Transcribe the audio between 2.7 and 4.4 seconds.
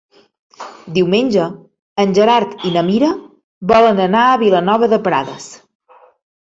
i na Mira volen anar